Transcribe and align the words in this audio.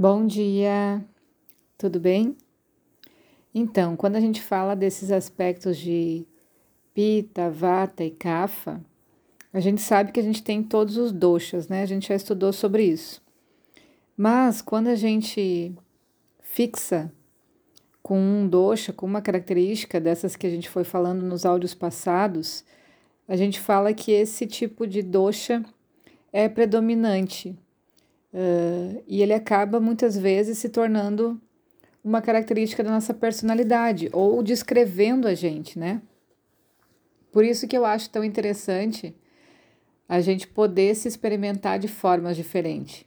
Bom 0.00 0.26
dia, 0.26 1.04
tudo 1.76 2.00
bem? 2.00 2.34
Então, 3.54 3.96
quando 3.96 4.16
a 4.16 4.20
gente 4.20 4.40
fala 4.40 4.74
desses 4.74 5.10
aspectos 5.10 5.76
de 5.76 6.24
Pita, 6.94 7.50
Vata 7.50 8.02
e 8.02 8.10
Kapha, 8.10 8.80
a 9.52 9.60
gente 9.60 9.82
sabe 9.82 10.10
que 10.10 10.18
a 10.18 10.22
gente 10.22 10.42
tem 10.42 10.62
todos 10.62 10.96
os 10.96 11.12
doshas, 11.12 11.68
né? 11.68 11.82
A 11.82 11.86
gente 11.86 12.08
já 12.08 12.14
estudou 12.14 12.50
sobre 12.50 12.82
isso. 12.82 13.20
Mas 14.16 14.62
quando 14.62 14.86
a 14.86 14.94
gente 14.94 15.70
fixa 16.40 17.12
com 18.02 18.18
um 18.18 18.48
dosha, 18.48 18.94
com 18.94 19.04
uma 19.04 19.20
característica 19.20 20.00
dessas 20.00 20.34
que 20.34 20.46
a 20.46 20.50
gente 20.50 20.70
foi 20.70 20.82
falando 20.82 21.26
nos 21.26 21.44
áudios 21.44 21.74
passados, 21.74 22.64
a 23.28 23.36
gente 23.36 23.60
fala 23.60 23.92
que 23.92 24.12
esse 24.12 24.46
tipo 24.46 24.86
de 24.86 25.02
dosha 25.02 25.62
é 26.32 26.48
predominante 26.48 27.54
Uh, 28.32 29.02
e 29.08 29.22
ele 29.22 29.32
acaba 29.32 29.80
muitas 29.80 30.16
vezes 30.16 30.58
se 30.58 30.68
tornando 30.68 31.40
uma 32.02 32.22
característica 32.22 32.82
da 32.82 32.90
nossa 32.90 33.12
personalidade 33.12 34.08
ou 34.12 34.42
descrevendo 34.42 35.26
a 35.26 35.34
gente, 35.34 35.78
né? 35.78 36.00
Por 37.32 37.44
isso 37.44 37.68
que 37.68 37.76
eu 37.76 37.84
acho 37.84 38.10
tão 38.10 38.24
interessante 38.24 39.14
a 40.08 40.20
gente 40.20 40.48
poder 40.48 40.94
se 40.96 41.06
experimentar 41.06 41.78
de 41.78 41.86
formas 41.86 42.36
diferentes. 42.36 43.04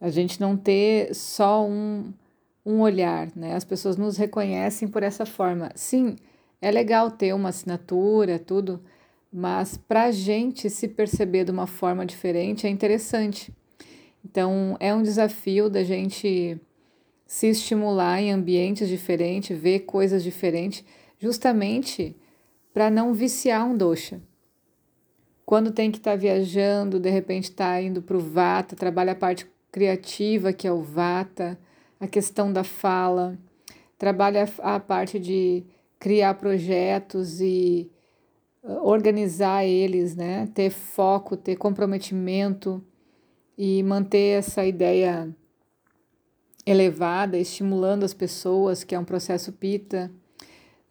A 0.00 0.10
gente 0.10 0.40
não 0.40 0.56
ter 0.56 1.14
só 1.14 1.66
um, 1.66 2.12
um 2.66 2.80
olhar, 2.80 3.30
né? 3.34 3.54
As 3.54 3.64
pessoas 3.64 3.96
nos 3.96 4.16
reconhecem 4.16 4.88
por 4.88 5.02
essa 5.02 5.24
forma. 5.24 5.70
Sim, 5.74 6.16
é 6.60 6.70
legal 6.70 7.10
ter 7.10 7.32
uma 7.32 7.48
assinatura, 7.48 8.38
tudo, 8.38 8.82
mas 9.32 9.76
para 9.76 10.04
a 10.04 10.10
gente 10.10 10.68
se 10.68 10.88
perceber 10.88 11.44
de 11.44 11.50
uma 11.50 11.66
forma 11.66 12.04
diferente 12.04 12.66
é 12.66 12.70
interessante. 12.70 13.52
Então, 14.24 14.76
é 14.78 14.94
um 14.94 15.02
desafio 15.02 15.68
da 15.68 15.82
gente 15.82 16.60
se 17.26 17.46
estimular 17.48 18.20
em 18.20 18.30
ambientes 18.30 18.88
diferentes, 18.88 19.58
ver 19.58 19.80
coisas 19.80 20.22
diferentes, 20.22 20.84
justamente 21.18 22.14
para 22.72 22.90
não 22.90 23.14
viciar 23.14 23.66
um 23.66 23.76
dosha. 23.76 24.20
Quando 25.44 25.72
tem 25.72 25.90
que 25.90 25.98
estar 25.98 26.12
tá 26.12 26.16
viajando, 26.16 27.00
de 27.00 27.10
repente 27.10 27.44
está 27.44 27.80
indo 27.80 28.02
para 28.02 28.16
o 28.16 28.20
vata, 28.20 28.76
trabalha 28.76 29.12
a 29.12 29.16
parte 29.16 29.46
criativa, 29.70 30.52
que 30.52 30.68
é 30.68 30.72
o 30.72 30.82
vata, 30.82 31.58
a 31.98 32.06
questão 32.06 32.52
da 32.52 32.62
fala, 32.62 33.38
trabalha 33.98 34.46
a 34.58 34.78
parte 34.78 35.18
de 35.18 35.64
criar 35.98 36.34
projetos 36.34 37.40
e 37.40 37.90
uh, 38.62 38.86
organizar 38.86 39.64
eles, 39.64 40.14
né? 40.14 40.48
ter 40.54 40.70
foco, 40.70 41.36
ter 41.36 41.56
comprometimento 41.56 42.84
e 43.56 43.82
manter 43.82 44.38
essa 44.38 44.64
ideia 44.64 45.34
elevada, 46.64 47.38
estimulando 47.38 48.04
as 48.04 48.14
pessoas, 48.14 48.84
que 48.84 48.94
é 48.94 48.98
um 48.98 49.04
processo 49.04 49.52
pita, 49.52 50.10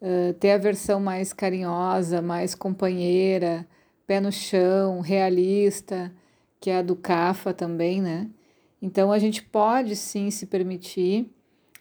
uh, 0.00 0.32
ter 0.34 0.52
a 0.52 0.58
versão 0.58 1.00
mais 1.00 1.32
carinhosa, 1.32 2.20
mais 2.20 2.54
companheira, 2.54 3.66
pé 4.06 4.20
no 4.20 4.30
chão, 4.30 5.00
realista, 5.00 6.12
que 6.60 6.70
é 6.70 6.78
a 6.78 6.82
do 6.82 6.94
CAFA 6.94 7.54
também, 7.54 8.00
né? 8.02 8.28
Então 8.80 9.12
a 9.12 9.18
gente 9.18 9.42
pode 9.42 9.96
sim 9.96 10.30
se 10.30 10.46
permitir 10.46 11.30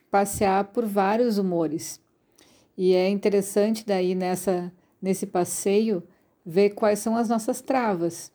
passear 0.10 0.66
por 0.66 0.86
vários 0.86 1.38
humores. 1.38 2.00
E 2.78 2.94
é 2.94 3.10
interessante 3.10 3.86
daí 3.86 4.16
nessa 4.16 4.72
nesse 5.02 5.26
passeio 5.26 6.04
ver 6.46 6.72
quais 6.72 7.00
são 7.00 7.16
as 7.16 7.28
nossas 7.28 7.62
travas. 7.62 8.32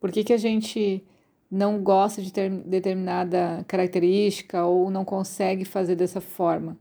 Por 0.00 0.10
que, 0.10 0.24
que 0.24 0.32
a 0.32 0.38
gente 0.38 1.04
não 1.50 1.82
gosta 1.82 2.22
de 2.22 2.32
ter 2.32 2.48
determinada 2.48 3.64
característica 3.66 4.64
ou 4.64 4.90
não 4.90 5.04
consegue 5.04 5.64
fazer 5.64 5.96
dessa 5.96 6.20
forma. 6.20 6.78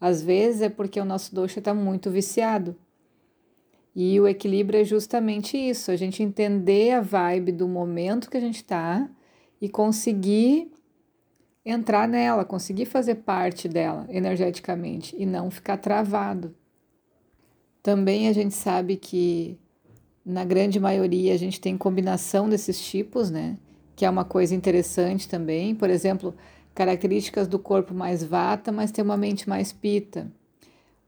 Às 0.00 0.22
vezes 0.22 0.62
é 0.62 0.68
porque 0.68 1.00
o 1.00 1.04
nosso 1.04 1.34
dosha 1.34 1.60
está 1.60 1.72
muito 1.72 2.10
viciado. 2.10 2.74
E 3.94 4.18
o 4.20 4.28
equilíbrio 4.28 4.80
é 4.80 4.84
justamente 4.84 5.56
isso, 5.56 5.90
a 5.90 5.96
gente 5.96 6.22
entender 6.22 6.92
a 6.92 7.00
vibe 7.00 7.52
do 7.52 7.66
momento 7.66 8.30
que 8.30 8.36
a 8.36 8.40
gente 8.40 8.56
está 8.56 9.08
e 9.60 9.68
conseguir 9.68 10.70
entrar 11.64 12.08
nela, 12.08 12.44
conseguir 12.44 12.86
fazer 12.86 13.16
parte 13.16 13.68
dela 13.68 14.06
energeticamente 14.08 15.14
e 15.18 15.26
não 15.26 15.50
ficar 15.50 15.76
travado. 15.78 16.54
Também 17.82 18.28
a 18.28 18.32
gente 18.32 18.54
sabe 18.54 18.96
que 18.96 19.58
na 20.24 20.44
grande 20.44 20.78
maioria 20.78 21.34
a 21.34 21.36
gente 21.36 21.60
tem 21.60 21.76
combinação 21.76 22.48
desses 22.48 22.80
tipos, 22.80 23.30
né? 23.30 23.56
Que 23.98 24.04
é 24.04 24.10
uma 24.10 24.24
coisa 24.24 24.54
interessante 24.54 25.28
também. 25.28 25.74
Por 25.74 25.90
exemplo, 25.90 26.32
características 26.72 27.48
do 27.48 27.58
corpo 27.58 27.92
mais 27.92 28.22
vata, 28.22 28.70
mas 28.70 28.92
tem 28.92 29.04
uma 29.04 29.16
mente 29.16 29.48
mais 29.48 29.72
pita, 29.72 30.30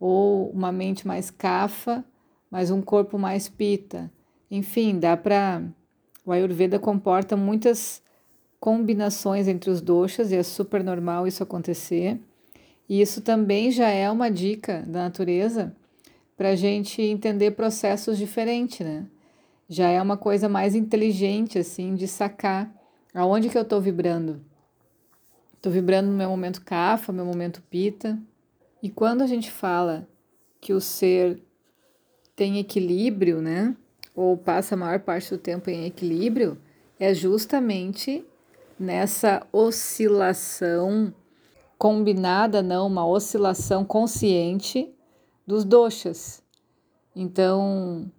ou 0.01 0.51
uma 0.51 0.73
mente 0.73 1.07
mais 1.07 1.31
cafa, 1.31 2.05
mas 2.51 2.69
um 2.69 2.83
corpo 2.83 3.17
mais 3.17 3.49
pita. 3.49 4.11
Enfim, 4.51 4.99
dá 4.99 5.17
para 5.17 5.63
o 6.27 6.33
Ayurveda 6.33 6.81
comporta 6.81 7.37
muitas 7.37 8.03
combinações 8.59 9.47
entre 9.47 9.71
os 9.71 9.81
doshas 9.81 10.33
e 10.33 10.37
é 10.37 10.43
super 10.43 10.83
normal 10.83 11.29
isso 11.29 11.45
acontecer. 11.45 12.19
E 12.89 13.01
isso 13.01 13.21
também 13.21 13.71
já 13.71 13.89
é 13.89 14.11
uma 14.11 14.29
dica 14.29 14.83
da 14.85 15.05
natureza 15.05 15.73
para 16.37 16.49
a 16.49 16.57
gente 16.57 17.01
entender 17.01 17.53
processos 17.53 18.19
diferentes, 18.19 18.85
né? 18.85 19.07
Já 19.69 19.89
é 19.89 20.03
uma 20.03 20.17
coisa 20.17 20.49
mais 20.49 20.75
inteligente, 20.75 21.57
assim, 21.57 21.95
de 21.95 22.09
sacar 22.09 22.80
Aonde 23.15 23.49
que 23.49 23.59
eu 23.59 23.63
estou 23.63 23.81
vibrando? 23.81 24.41
Estou 25.55 25.73
vibrando 25.73 26.11
no 26.11 26.17
meu 26.17 26.31
momento 26.31 26.63
cafa, 26.63 27.13
meu 27.13 27.25
momento 27.25 27.63
pita. 27.69 28.19
E 28.83 28.89
quando 28.89 29.23
a 29.23 29.27
gente 29.27 29.51
fala 29.51 30.09
que 30.61 30.73
o 30.73 30.81
ser 30.81 31.43
tem 32.37 32.59
equilíbrio, 32.59 33.43
né? 33.43 33.77
Ou 34.15 34.37
passa 34.37 34.75
a 34.75 34.79
maior 34.79 35.01
parte 35.01 35.31
do 35.31 35.39
tempo 35.39 35.69
em 35.69 35.85
equilíbrio, 35.85 36.57
é 36.99 37.13
justamente 37.13 38.25
nessa 38.79 39.47
oscilação 39.53 41.13
combinada, 41.77 42.63
não, 42.63 42.87
uma 42.87 43.07
oscilação 43.07 43.85
consciente 43.85 44.91
dos 45.47 45.65
doshas. 45.65 46.43
Então, 47.15 48.11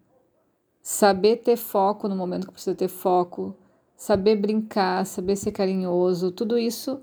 saber 0.83 1.37
ter 1.37 1.55
foco 1.55 2.07
no 2.07 2.15
momento 2.15 2.47
que 2.47 2.53
precisa 2.53 2.75
ter 2.75 2.87
foco, 2.87 3.55
saber 4.01 4.35
brincar, 4.35 5.05
saber 5.05 5.35
ser 5.35 5.51
carinhoso, 5.51 6.31
tudo 6.31 6.57
isso 6.57 6.99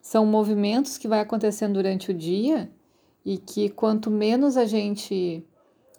são 0.00 0.26
movimentos 0.26 0.98
que 0.98 1.06
vai 1.06 1.20
acontecendo 1.20 1.74
durante 1.74 2.10
o 2.10 2.14
dia 2.14 2.68
e 3.24 3.38
que 3.38 3.68
quanto 3.68 4.10
menos 4.10 4.56
a 4.56 4.64
gente 4.64 5.46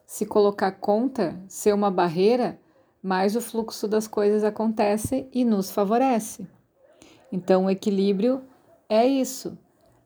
se 0.06 0.26
colocar 0.26 0.74
conta, 0.74 1.42
ser 1.48 1.74
uma 1.74 1.90
barreira, 1.90 2.60
mais 3.02 3.38
o 3.38 3.42
fluxo 3.42 3.88
das 3.88 4.06
coisas 4.06 4.44
acontece 4.44 5.26
e 5.32 5.46
nos 5.46 5.72
favorece. 5.72 6.46
Então, 7.32 7.68
o 7.68 7.70
equilíbrio 7.70 8.42
é 8.90 9.08
isso, 9.08 9.58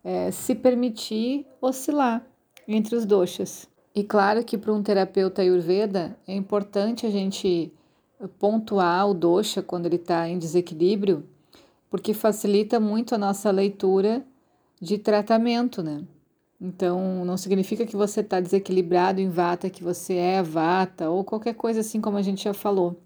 é 0.03 0.29
se 0.29 0.53
permitir 0.53 1.47
oscilar 1.59 2.23
entre 2.67 2.95
os 2.95 3.07
doshas. 3.07 3.67
E 3.95 4.03
claro 4.03 4.43
que 4.43 4.55
para 4.55 4.71
um 4.71 4.83
terapeuta 4.83 5.41
ayurveda 5.41 6.15
é 6.27 6.35
importante 6.35 7.07
a 7.07 7.09
gente 7.09 7.73
pontuar 8.39 9.09
o 9.09 9.13
dosha 9.13 9.61
quando 9.61 9.85
ele 9.85 9.97
está 9.97 10.27
em 10.27 10.39
desequilíbrio, 10.39 11.25
porque 11.89 12.13
facilita 12.13 12.79
muito 12.79 13.15
a 13.15 13.17
nossa 13.17 13.51
leitura 13.51 14.25
de 14.79 14.97
tratamento, 14.97 15.83
né? 15.83 16.03
Então, 16.59 17.23
não 17.23 17.37
significa 17.37 17.85
que 17.85 17.95
você 17.95 18.21
está 18.21 18.39
desequilibrado 18.39 19.21
em 19.21 19.29
vata, 19.29 19.69
que 19.69 19.83
você 19.83 20.15
é 20.15 20.41
vata, 20.41 21.09
ou 21.09 21.23
qualquer 21.23 21.53
coisa 21.53 21.81
assim, 21.81 22.01
como 22.01 22.17
a 22.17 22.21
gente 22.21 22.43
já 22.43 22.53
falou. 22.53 22.99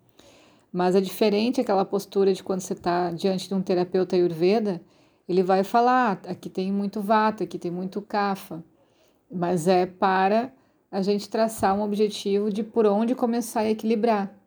Mas 0.71 0.95
é 0.95 1.01
diferente 1.01 1.59
aquela 1.59 1.83
postura 1.83 2.33
de 2.33 2.41
quando 2.41 2.61
você 2.61 2.73
está 2.73 3.11
diante 3.11 3.49
de 3.49 3.53
um 3.53 3.61
terapeuta 3.61 4.15
ayurveda, 4.15 4.81
ele 5.27 5.43
vai 5.43 5.65
falar: 5.65 6.21
ah, 6.25 6.31
aqui 6.31 6.49
tem 6.49 6.71
muito 6.71 7.01
vata, 7.01 7.43
aqui 7.43 7.59
tem 7.59 7.71
muito 7.71 8.01
kapha. 8.01 8.63
Mas 9.29 9.67
é 9.67 9.85
para 9.85 10.53
a 10.89 11.01
gente 11.01 11.29
traçar 11.29 11.75
um 11.75 11.83
objetivo 11.83 12.51
de 12.51 12.63
por 12.63 12.85
onde 12.85 13.15
começar 13.15 13.61
a 13.61 13.69
equilibrar. 13.69 14.40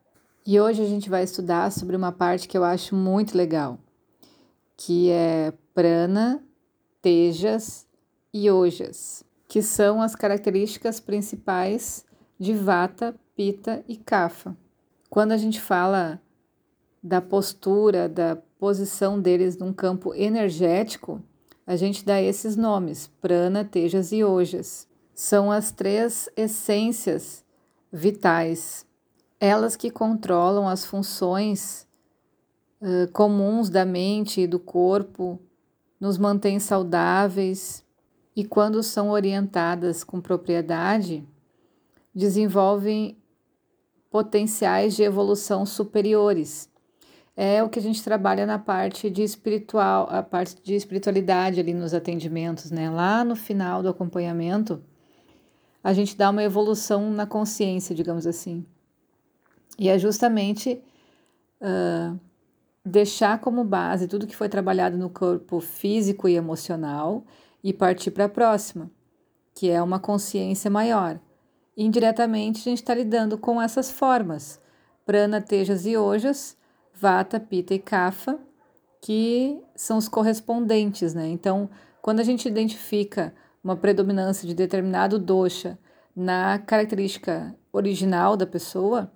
E 0.47 0.59
hoje 0.59 0.83
a 0.83 0.85
gente 0.85 1.09
vai 1.09 1.23
estudar 1.23 1.71
sobre 1.71 1.95
uma 1.95 2.11
parte 2.11 2.47
que 2.47 2.55
eu 2.55 2.63
acho 2.63 2.95
muito 2.95 3.35
legal, 3.35 3.79
que 4.77 5.09
é 5.09 5.51
prana, 5.73 6.43
tejas 7.01 7.87
e 8.31 8.51
ojas, 8.51 9.23
que 9.47 9.63
são 9.63 10.03
as 10.03 10.13
características 10.13 10.99
principais 10.99 12.05
de 12.37 12.53
vata, 12.53 13.15
pita 13.35 13.83
e 13.87 13.97
kapha. 13.97 14.55
Quando 15.09 15.31
a 15.31 15.37
gente 15.37 15.59
fala 15.59 16.21
da 17.01 17.19
postura, 17.19 18.07
da 18.07 18.35
posição 18.59 19.19
deles 19.19 19.57
num 19.57 19.73
campo 19.73 20.13
energético, 20.13 21.23
a 21.65 21.75
gente 21.75 22.05
dá 22.05 22.21
esses 22.21 22.55
nomes: 22.55 23.07
prana, 23.19 23.65
tejas 23.65 24.11
e 24.11 24.23
ojas. 24.23 24.87
São 25.15 25.51
as 25.51 25.71
três 25.71 26.29
essências 26.37 27.43
vitais 27.91 28.85
elas 29.45 29.75
que 29.75 29.91
controlam 29.91 30.67
as 30.67 30.83
funções 30.83 31.87
uh, 32.81 33.11
comuns 33.11 33.69
da 33.69 33.85
mente 33.85 34.41
e 34.41 34.47
do 34.47 34.59
corpo 34.59 35.39
nos 35.99 36.17
mantêm 36.17 36.59
saudáveis 36.59 37.85
e, 38.35 38.43
quando 38.43 38.81
são 38.81 39.09
orientadas 39.11 40.03
com 40.03 40.19
propriedade, 40.19 41.23
desenvolvem 42.13 43.17
potenciais 44.09 44.95
de 44.95 45.03
evolução 45.03 45.65
superiores. 45.65 46.69
É 47.37 47.61
o 47.61 47.69
que 47.69 47.79
a 47.79 47.81
gente 47.81 48.03
trabalha 48.03 48.45
na 48.45 48.57
parte 48.57 49.09
de 49.09 49.21
espiritual, 49.21 50.07
a 50.09 50.23
parte 50.23 50.55
de 50.63 50.73
espiritualidade 50.73 51.59
ali 51.59 51.73
nos 51.73 51.93
atendimentos, 51.93 52.71
né? 52.71 52.89
Lá 52.89 53.23
no 53.23 53.35
final 53.35 53.83
do 53.83 53.89
acompanhamento, 53.89 54.81
a 55.83 55.93
gente 55.93 56.15
dá 56.15 56.29
uma 56.29 56.43
evolução 56.43 57.11
na 57.11 57.25
consciência, 57.25 57.93
digamos 57.93 58.25
assim. 58.25 58.65
E 59.77 59.89
é 59.89 59.97
justamente 59.99 60.81
uh, 61.61 62.19
deixar 62.83 63.39
como 63.39 63.63
base 63.63 64.07
tudo 64.07 64.27
que 64.27 64.35
foi 64.35 64.47
trabalhado 64.47 64.97
no 64.97 65.09
corpo 65.09 65.59
físico 65.59 66.29
e 66.29 66.35
emocional 66.35 67.23
e 67.63 67.73
partir 67.73 68.11
para 68.11 68.25
a 68.25 68.29
próxima, 68.29 68.89
que 69.53 69.69
é 69.69 69.81
uma 69.81 69.99
consciência 69.99 70.69
maior. 70.69 71.19
Indiretamente, 71.75 72.61
a 72.61 72.63
gente 72.71 72.81
está 72.81 72.93
lidando 72.93 73.37
com 73.37 73.61
essas 73.61 73.91
formas, 73.91 74.61
prana, 75.05 75.41
tejas 75.41 75.85
e 75.85 75.97
ojas, 75.97 76.55
vata, 76.93 77.39
pita 77.39 77.73
e 77.73 77.79
kapha, 77.79 78.39
que 79.01 79.61
são 79.75 79.97
os 79.97 80.07
correspondentes, 80.07 81.13
né? 81.13 81.27
Então, 81.27 81.69
quando 82.01 82.19
a 82.19 82.23
gente 82.23 82.47
identifica 82.47 83.33
uma 83.63 83.75
predominância 83.75 84.47
de 84.47 84.53
determinado 84.53 85.19
dosha 85.19 85.77
na 86.15 86.59
característica 86.59 87.55
original 87.73 88.37
da 88.37 88.47
pessoa, 88.47 89.11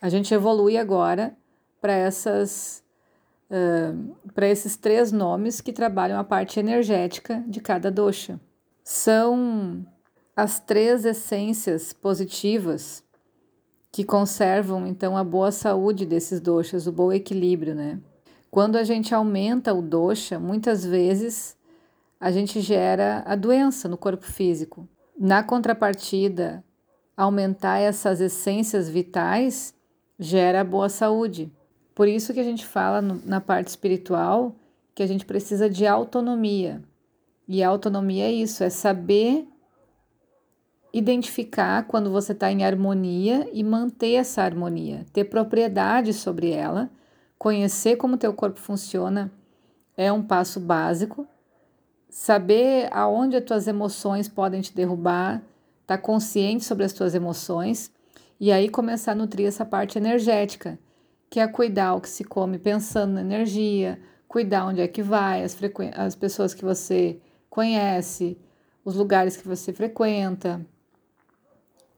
a 0.00 0.08
gente 0.08 0.32
evolui 0.32 0.76
agora 0.76 1.36
para 1.80 1.92
essas 1.92 2.82
uh, 3.50 4.32
para 4.32 4.48
esses 4.48 4.76
três 4.76 5.12
nomes 5.12 5.60
que 5.60 5.72
trabalham 5.72 6.18
a 6.18 6.24
parte 6.24 6.60
energética 6.60 7.42
de 7.46 7.60
cada 7.60 7.90
dosha. 7.90 8.40
São 8.84 9.86
as 10.34 10.60
três 10.60 11.04
essências 11.04 11.92
positivas 11.92 13.02
que 13.90 14.04
conservam 14.04 14.86
então 14.86 15.16
a 15.16 15.24
boa 15.24 15.50
saúde 15.50 16.04
desses 16.04 16.40
doshas, 16.40 16.86
o 16.86 16.92
bom 16.92 17.10
equilíbrio, 17.10 17.74
né? 17.74 17.98
Quando 18.50 18.76
a 18.76 18.84
gente 18.84 19.14
aumenta 19.14 19.72
o 19.72 19.80
dosha, 19.80 20.38
muitas 20.38 20.84
vezes 20.84 21.56
a 22.20 22.30
gente 22.30 22.60
gera 22.60 23.22
a 23.26 23.34
doença 23.34 23.88
no 23.88 23.96
corpo 23.96 24.24
físico. 24.24 24.88
Na 25.18 25.42
contrapartida, 25.42 26.62
aumentar 27.16 27.78
essas 27.78 28.20
essências 28.20 28.88
vitais 28.88 29.74
gera 30.18 30.64
boa 30.64 30.88
saúde. 30.88 31.52
Por 31.94 32.08
isso 32.08 32.34
que 32.34 32.40
a 32.40 32.44
gente 32.44 32.64
fala 32.64 33.00
no, 33.00 33.20
na 33.24 33.40
parte 33.40 33.68
espiritual 33.68 34.54
que 34.94 35.02
a 35.02 35.06
gente 35.06 35.24
precisa 35.26 35.68
de 35.68 35.86
autonomia. 35.86 36.82
E 37.46 37.62
autonomia 37.62 38.24
é 38.24 38.32
isso, 38.32 38.64
é 38.64 38.70
saber 38.70 39.46
identificar 40.92 41.86
quando 41.86 42.10
você 42.10 42.32
está 42.32 42.50
em 42.50 42.64
harmonia 42.64 43.48
e 43.52 43.62
manter 43.62 44.14
essa 44.14 44.42
harmonia, 44.42 45.04
ter 45.12 45.24
propriedade 45.24 46.14
sobre 46.14 46.50
ela, 46.50 46.90
conhecer 47.38 47.96
como 47.96 48.16
teu 48.16 48.32
corpo 48.32 48.58
funciona 48.58 49.30
é 49.96 50.12
um 50.12 50.22
passo 50.22 50.60
básico. 50.60 51.26
Saber 52.08 52.88
aonde 52.92 53.36
as 53.36 53.44
tuas 53.44 53.66
emoções 53.66 54.28
podem 54.28 54.60
te 54.60 54.74
derrubar, 54.74 55.42
estar 55.82 55.96
tá 55.96 55.98
consciente 55.98 56.64
sobre 56.64 56.84
as 56.84 56.92
tuas 56.92 57.14
emoções 57.14 57.92
e 58.38 58.52
aí 58.52 58.68
começar 58.68 59.12
a 59.12 59.14
nutrir 59.14 59.46
essa 59.46 59.64
parte 59.64 59.98
energética, 59.98 60.78
que 61.30 61.40
é 61.40 61.46
cuidar 61.48 61.94
o 61.94 62.00
que 62.00 62.08
se 62.08 62.24
come 62.24 62.58
pensando 62.58 63.14
na 63.14 63.20
energia, 63.20 63.98
cuidar 64.28 64.66
onde 64.66 64.80
é 64.80 64.88
que 64.88 65.02
vai, 65.02 65.42
as, 65.42 65.56
as 65.96 66.14
pessoas 66.14 66.54
que 66.54 66.64
você 66.64 67.18
conhece, 67.48 68.38
os 68.84 68.94
lugares 68.94 69.36
que 69.36 69.48
você 69.48 69.72
frequenta, 69.72 70.64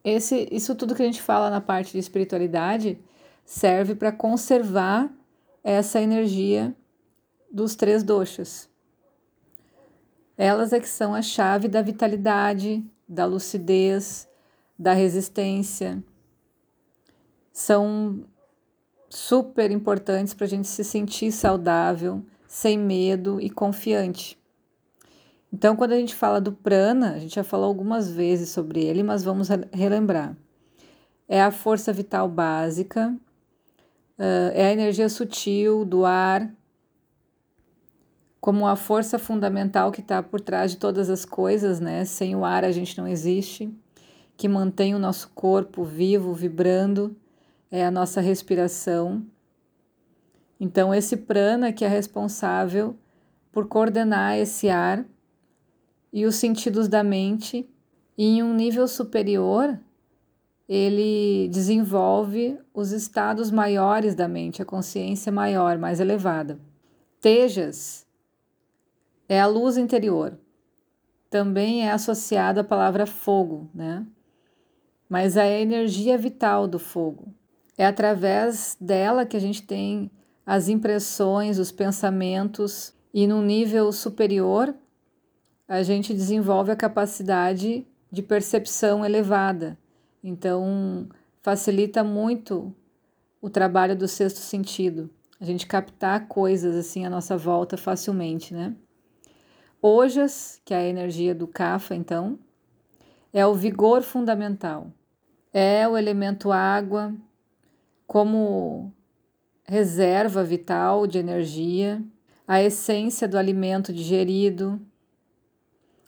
esse, 0.05 0.49
isso 0.51 0.75
tudo 0.75 0.95
que 0.95 1.03
a 1.03 1.07
gente 1.07 1.21
fala 1.21 1.51
na 1.51 1.61
parte 1.61 1.93
de 1.93 1.99
espiritualidade 1.99 2.99
serve 3.45 3.95
para 3.95 4.13
conservar 4.13 5.11
essa 5.63 6.01
energia 6.01 6.75
dos 7.53 7.75
três 7.75 8.03
doshas. 8.03 8.69
Elas 10.37 10.73
é 10.73 10.81
que 10.81 10.89
são 10.89 11.15
a 11.15 11.21
chave 11.21 11.67
da 11.67 11.83
vitalidade, 11.83 12.85
da 13.09 13.25
lucidez, 13.25 14.29
da 14.79 14.93
resistência. 14.93 16.03
São 17.69 18.25
super 19.11 19.71
importantes 19.71 20.33
para 20.33 20.47
a 20.47 20.49
gente 20.49 20.67
se 20.67 20.83
sentir 20.83 21.31
saudável, 21.31 22.25
sem 22.47 22.79
medo 22.79 23.39
e 23.43 23.51
confiante. 23.51 24.39
Então, 25.53 25.77
quando 25.77 25.93
a 25.93 25.99
gente 25.99 26.15
fala 26.15 26.41
do 26.41 26.51
prana, 26.51 27.13
a 27.13 27.19
gente 27.19 27.35
já 27.35 27.45
falou 27.45 27.67
algumas 27.67 28.11
vezes 28.11 28.49
sobre 28.49 28.83
ele, 28.83 29.03
mas 29.03 29.23
vamos 29.23 29.49
relembrar. 29.71 30.35
É 31.29 31.43
a 31.43 31.51
força 31.51 31.93
vital 31.93 32.27
básica, 32.27 33.15
é 34.17 34.69
a 34.69 34.73
energia 34.73 35.11
sutil 35.11 35.85
do 35.85 36.07
ar, 36.07 36.51
como 38.41 38.67
a 38.67 38.77
força 38.77 39.19
fundamental 39.19 39.93
que 39.93 40.01
está 40.01 40.23
por 40.23 40.41
trás 40.41 40.71
de 40.71 40.79
todas 40.79 41.11
as 41.11 41.27
coisas, 41.27 41.81
né? 41.81 42.07
Sem 42.07 42.35
o 42.35 42.47
ar 42.47 42.65
a 42.65 42.73
gente 42.73 42.97
não 42.97 43.07
existe, 43.07 43.71
que 44.39 44.49
mantém 44.49 44.95
o 44.95 44.99
nosso 44.99 45.29
corpo 45.35 45.85
vivo, 45.85 46.33
vibrando, 46.33 47.15
é 47.71 47.85
a 47.85 47.91
nossa 47.91 48.21
respiração. 48.21 49.25
Então, 50.61 50.95
esse 50.95 51.17
prana 51.17 51.73
que 51.73 51.85
é 51.85 51.89
responsável 51.89 52.97
por 53.53 53.67
coordenar 53.67 54.37
esse 54.37 54.69
ar 54.69 55.05
e 56.13 56.25
os 56.25 56.37
sentidos 56.37 56.89
da 56.89 57.05
mente, 57.05 57.69
e 58.17 58.25
em 58.25 58.43
um 58.43 58.55
nível 58.55 58.89
superior, 58.89 59.79
ele 60.69 61.49
desenvolve 61.49 62.59
os 62.75 62.93
estados 62.93 63.51
maiores 63.51 64.15
da 64.15 64.29
mente, 64.29 64.61
a 64.61 64.65
consciência 64.65 65.33
maior, 65.33 65.79
mais 65.79 66.01
elevada. 66.01 66.59
Tejas 67.21 68.07
é 69.29 69.41
a 69.41 69.47
luz 69.47 69.77
interior. 69.77 70.39
Também 71.31 71.87
é 71.87 71.91
associada 71.91 72.63
à 72.63 72.65
palavra 72.65 73.07
fogo, 73.07 73.71
né? 73.75 74.07
Mas 75.09 75.37
a 75.37 75.47
energia 75.47 76.19
vital 76.19 76.67
do 76.67 76.79
fogo. 76.79 77.35
É 77.79 77.87
através 77.87 78.77
dela 78.81 79.25
que 79.25 79.37
a 79.37 79.41
gente 79.41 79.63
tem 79.63 80.11
as 80.45 80.69
impressões, 80.69 81.59
os 81.59 81.71
pensamentos, 81.71 82.93
e 83.15 83.25
num 83.25 83.41
nível 83.41 83.93
superior 83.93 84.75
a 85.69 85.83
gente 85.85 86.13
desenvolve 86.13 86.73
a 86.73 86.77
capacidade 86.77 87.87
de 88.11 88.23
percepção 88.23 89.05
elevada. 89.05 89.79
Então, 90.25 91.09
facilita 91.41 92.03
muito 92.03 92.75
o 93.41 93.49
trabalho 93.49 93.95
do 93.95 94.09
sexto 94.09 94.39
sentido. 94.39 95.09
A 95.39 95.45
gente 95.45 95.67
captar 95.67 96.27
coisas 96.27 96.75
assim 96.75 97.05
à 97.05 97.11
nossa 97.11 97.37
volta 97.37 97.77
facilmente, 97.77 98.53
né? 98.53 98.75
Ojas, 99.81 100.61
que 100.65 100.75
é 100.75 100.79
a 100.79 100.89
energia 100.89 101.33
do 101.35 101.47
Kapha, 101.47 101.95
então, 101.95 102.39
é 103.33 103.47
o 103.47 103.55
vigor 103.55 104.03
fundamental. 104.03 104.91
É 105.53 105.87
o 105.87 105.97
elemento 105.97 106.51
água 106.51 107.15
como 108.09 108.91
reserva 109.65 110.43
vital 110.43 111.07
de 111.07 111.19
energia, 111.19 112.03
a 112.47 112.63
essência 112.63 113.29
do 113.29 113.37
alimento 113.37 113.93
digerido, 113.93 114.81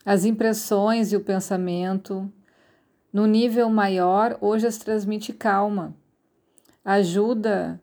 as 0.05 0.25
impressões 0.25 1.13
e 1.13 1.17
o 1.17 1.21
pensamento. 1.21 2.33
No 3.13 3.27
nível 3.27 3.69
maior, 3.69 4.39
hoje 4.41 4.67
as 4.67 4.79
transmite 4.79 5.35
calma, 5.35 5.95
ajuda 6.83 7.79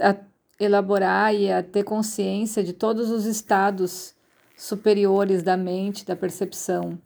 a 0.00 0.14
elaborar 0.60 1.34
e 1.34 1.50
a 1.50 1.64
ter 1.64 1.82
consciência 1.82 2.62
de 2.62 2.72
todos 2.72 3.10
os 3.10 3.26
estados 3.26 4.14
superiores 4.56 5.42
da 5.42 5.56
mente, 5.56 6.06
da 6.06 6.14
percepção. 6.14 6.96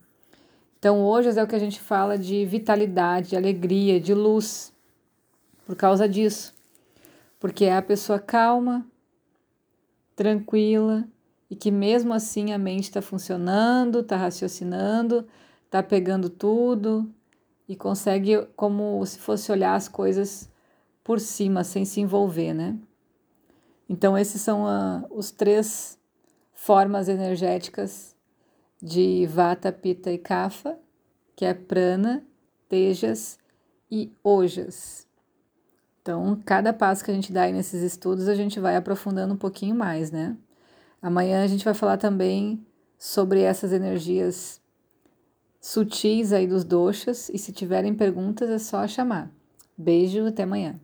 Então, 0.79 1.03
hoje 1.03 1.31
é 1.39 1.43
o 1.43 1.47
que 1.47 1.57
a 1.57 1.59
gente 1.59 1.81
fala 1.81 2.19
de 2.19 2.45
vitalidade, 2.45 3.31
de 3.31 3.37
alegria, 3.37 3.99
de 3.99 4.13
luz, 4.13 4.73
por 5.71 5.77
causa 5.77 6.09
disso. 6.09 6.53
Porque 7.39 7.67
é 7.67 7.77
a 7.77 7.81
pessoa 7.81 8.19
calma, 8.19 8.85
tranquila, 10.17 11.07
e 11.49 11.55
que 11.55 11.71
mesmo 11.71 12.13
assim 12.13 12.53
a 12.53 12.59
mente 12.59 12.87
está 12.89 13.01
funcionando, 13.01 14.01
está 14.01 14.17
raciocinando, 14.17 15.29
está 15.67 15.81
pegando 15.81 16.29
tudo 16.29 17.09
e 17.69 17.77
consegue 17.77 18.45
como 18.57 19.07
se 19.07 19.21
fosse 19.21 19.53
olhar 19.53 19.77
as 19.77 19.87
coisas 19.87 20.51
por 21.05 21.21
cima, 21.21 21.63
sem 21.63 21.85
se 21.85 22.01
envolver, 22.01 22.53
né? 22.53 22.77
Então, 23.89 24.19
esses 24.19 24.43
são 24.43 24.65
uh, 24.65 25.07
os 25.09 25.31
três 25.31 25.97
formas 26.53 27.09
energéticas 27.09 28.17
de 28.83 29.25
Vata, 29.27 29.71
Pitta 29.71 30.11
e 30.11 30.19
Kapha, 30.19 30.77
que 31.37 31.45
é 31.45 31.55
Prana, 31.55 32.27
Tejas 32.69 33.39
e 33.89 34.13
Ojas. 34.25 35.09
Então, 36.11 36.37
cada 36.45 36.73
passo 36.73 37.05
que 37.05 37.11
a 37.13 37.15
gente 37.15 37.33
dá 37.33 37.43
aí 37.43 37.53
nesses 37.53 37.85
estudos, 37.85 38.27
a 38.27 38.35
gente 38.35 38.59
vai 38.59 38.75
aprofundando 38.75 39.33
um 39.33 39.37
pouquinho 39.37 39.77
mais, 39.77 40.11
né? 40.11 40.37
Amanhã 41.01 41.45
a 41.45 41.47
gente 41.47 41.65
vai 41.65 41.73
falar 41.73 41.99
também 41.99 42.67
sobre 42.99 43.43
essas 43.43 43.73
energias 43.73 44.61
sutis 45.61 46.33
aí 46.33 46.49
dos 46.49 46.65
doxas 46.65 47.29
e 47.29 47.39
se 47.39 47.53
tiverem 47.53 47.95
perguntas 47.95 48.51
é 48.51 48.59
só 48.59 48.89
chamar. 48.89 49.31
Beijo, 49.79 50.27
até 50.27 50.43
amanhã. 50.43 50.81